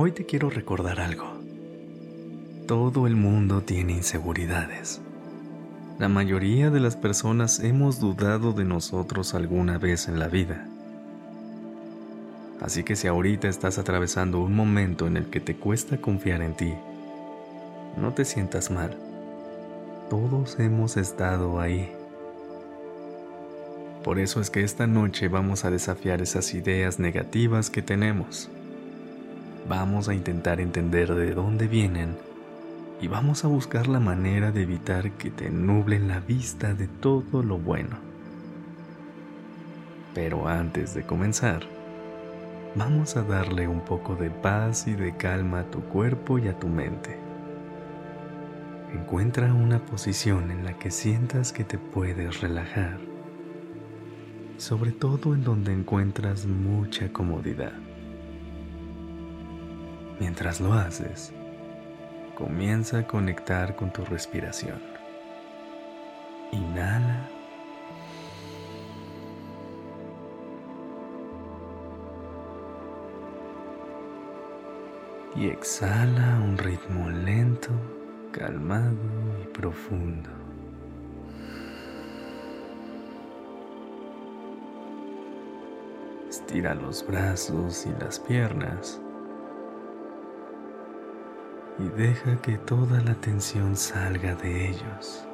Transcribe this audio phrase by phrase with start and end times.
[0.00, 1.26] Hoy te quiero recordar algo.
[2.68, 5.00] Todo el mundo tiene inseguridades.
[5.98, 10.68] La mayoría de las personas hemos dudado de nosotros alguna vez en la vida.
[12.60, 16.54] Así que si ahorita estás atravesando un momento en el que te cuesta confiar en
[16.54, 16.74] ti,
[18.00, 18.96] no te sientas mal.
[20.10, 21.90] Todos hemos estado ahí.
[24.04, 28.48] Por eso es que esta noche vamos a desafiar esas ideas negativas que tenemos
[29.68, 32.16] Vamos a intentar entender de dónde vienen
[33.02, 37.42] y vamos a buscar la manera de evitar que te nublen la vista de todo
[37.42, 37.98] lo bueno.
[40.14, 41.64] Pero antes de comenzar,
[42.76, 46.58] vamos a darle un poco de paz y de calma a tu cuerpo y a
[46.58, 47.18] tu mente.
[48.94, 52.96] Encuentra una posición en la que sientas que te puedes relajar,
[54.56, 57.87] sobre todo en donde encuentras mucha comodidad.
[60.20, 61.32] Mientras lo haces,
[62.34, 64.80] comienza a conectar con tu respiración.
[66.50, 67.28] Inhala.
[75.36, 77.70] Y exhala a un ritmo lento,
[78.32, 78.96] calmado
[79.40, 80.30] y profundo.
[86.28, 89.00] Estira los brazos y las piernas
[91.78, 95.24] y deja que toda la tensión salga de ellos.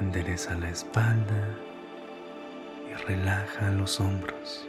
[0.00, 1.48] Endereza la espalda
[2.90, 4.66] y relaja los hombros.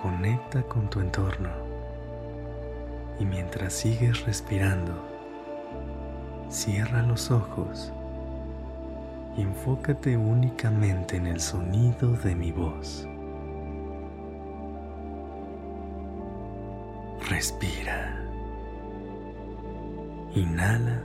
[0.00, 1.50] Conecta con tu entorno
[3.18, 4.92] y mientras sigues respirando,
[6.50, 7.92] cierra los ojos
[9.36, 13.08] y enfócate únicamente en el sonido de mi voz.
[17.28, 18.22] Respira.
[20.32, 21.02] Inhala.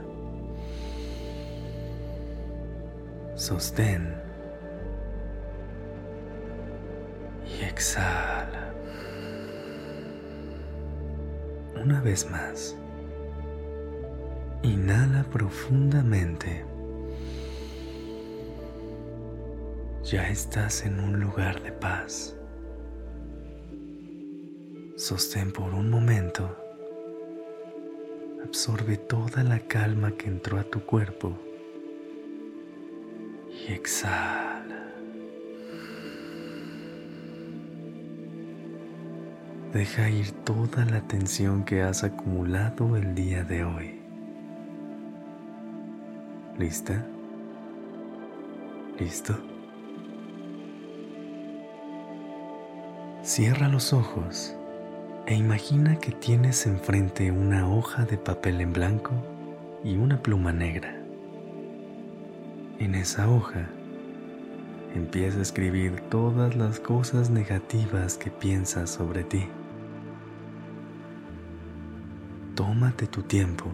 [3.34, 4.14] Sostén.
[7.44, 8.72] Y exhala.
[11.82, 12.76] Una vez más.
[14.62, 16.64] Inhala profundamente.
[20.04, 22.36] Ya estás en un lugar de paz.
[25.02, 26.56] Sostén por un momento.
[28.44, 31.36] Absorbe toda la calma que entró a tu cuerpo
[33.50, 34.92] y exhala.
[39.72, 44.00] Deja ir toda la tensión que has acumulado el día de hoy.
[46.60, 47.04] ¿Lista?
[49.00, 49.36] ¿Listo?
[53.24, 54.54] Cierra los ojos
[55.26, 59.12] e imagina que tienes enfrente una hoja de papel en blanco
[59.84, 60.96] y una pluma negra.
[62.78, 63.68] En esa hoja
[64.94, 69.46] empieza a escribir todas las cosas negativas que piensas sobre ti.
[72.56, 73.66] Tómate tu tiempo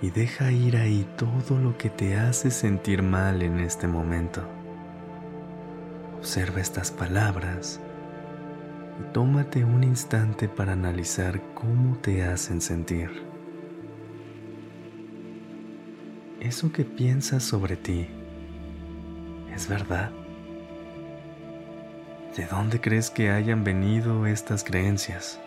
[0.00, 4.42] y deja ir ahí todo lo que te hace sentir mal en este momento.
[6.18, 7.80] Observa estas palabras
[8.98, 13.10] y tómate un instante para analizar cómo te hacen sentir.
[16.40, 18.08] ¿Eso que piensas sobre ti
[19.54, 20.10] es verdad?
[22.36, 25.40] ¿De dónde crees que hayan venido estas creencias?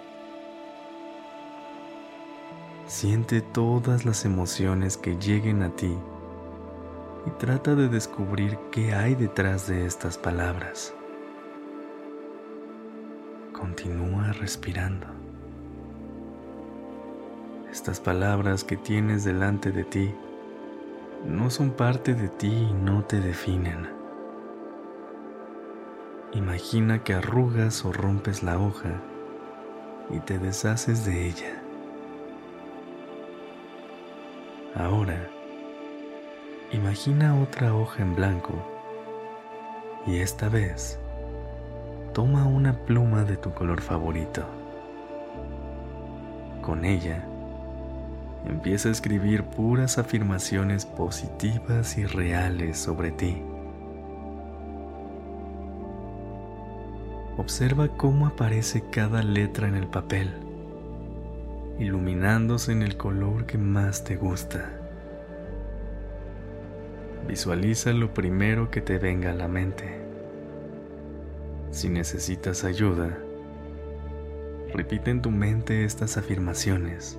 [2.88, 5.98] Siente todas las emociones que lleguen a ti
[7.26, 10.94] y trata de descubrir qué hay detrás de estas palabras.
[13.62, 15.06] Continúa respirando.
[17.72, 20.16] Estas palabras que tienes delante de ti
[21.28, 23.88] no son parte de ti y no te definen.
[26.34, 29.00] Imagina que arrugas o rompes la hoja
[30.10, 31.62] y te deshaces de ella.
[34.74, 35.30] Ahora,
[36.72, 38.56] imagina otra hoja en blanco
[40.08, 40.98] y esta vez
[42.14, 44.44] toma una pluma de tu color favorito.
[46.62, 47.24] Con ella,
[48.46, 53.42] empieza a escribir puras afirmaciones positivas y reales sobre ti.
[57.38, 60.32] Observa cómo aparece cada letra en el papel,
[61.80, 64.70] iluminándose en el color que más te gusta.
[67.28, 70.01] Visualiza lo primero que te venga a la mente.
[71.72, 73.18] Si necesitas ayuda,
[74.74, 77.18] repite en tu mente estas afirmaciones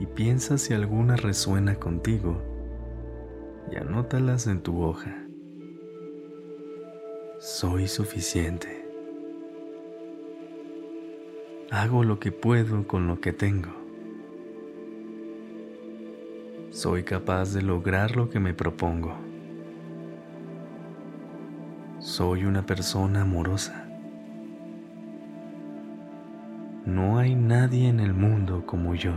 [0.00, 2.42] y piensa si alguna resuena contigo
[3.70, 5.24] y anótalas en tu hoja.
[7.38, 8.84] Soy suficiente.
[11.70, 13.70] Hago lo que puedo con lo que tengo.
[16.70, 19.27] Soy capaz de lograr lo que me propongo.
[22.18, 23.86] Soy una persona amorosa.
[26.84, 29.12] No hay nadie en el mundo como yo.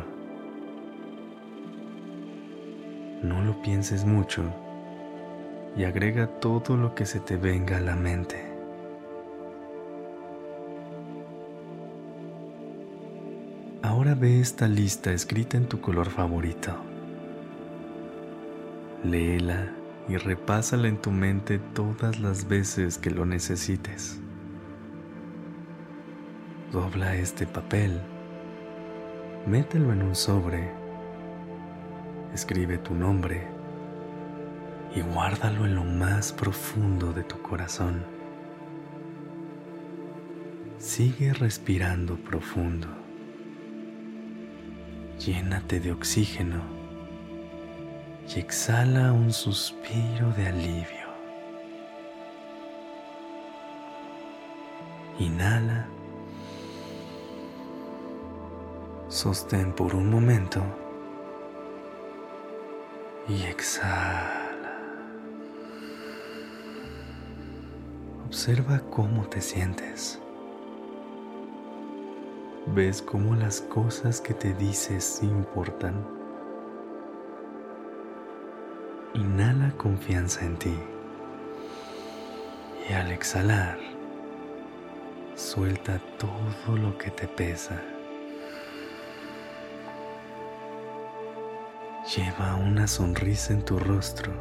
[3.24, 4.44] No lo pienses mucho
[5.76, 8.38] y agrega todo lo que se te venga a la mente.
[13.82, 16.76] Ahora ve esta lista escrita en tu color favorito.
[19.04, 24.20] Léela y repásala en tu mente todas las veces que lo necesites.
[26.72, 28.02] Dobla este papel,
[29.46, 30.72] mételo en un sobre,
[32.34, 33.48] escribe tu nombre
[34.96, 38.04] y guárdalo en lo más profundo de tu corazón.
[40.78, 42.88] Sigue respirando profundo.
[45.20, 46.81] Llénate de oxígeno
[48.36, 51.12] y exhala un suspiro de alivio.
[55.20, 55.88] Inhala.
[59.10, 60.64] Sostén por un momento
[63.28, 64.78] y exhala.
[68.28, 70.22] Observa cómo te sientes.
[72.68, 76.21] ¿Ves cómo las cosas que te dices importan?
[79.14, 80.74] Inhala confianza en ti
[82.90, 83.78] y al exhalar,
[85.36, 87.82] suelta todo lo que te pesa.
[92.16, 94.32] Lleva una sonrisa en tu rostro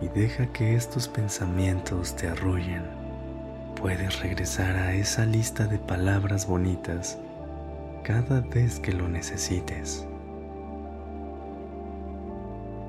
[0.00, 3.08] y deja que estos pensamientos te arrullen
[3.80, 7.16] puedes regresar a esa lista de palabras bonitas
[8.02, 10.07] cada vez que lo necesites.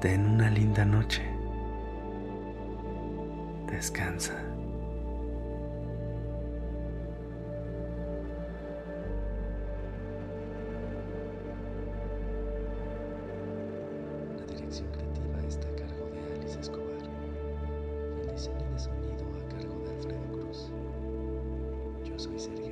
[0.02, 1.22] Ten una linda noche.
[3.70, 4.34] Descansa.
[14.38, 16.86] La dirección creativa está a cargo de Alice Escobar
[18.22, 20.72] el diseño de sonido a cargo de Alfredo Cruz.
[22.06, 22.69] Yo soy Sergio